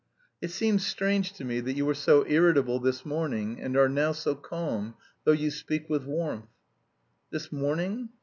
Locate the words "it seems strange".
0.41-1.31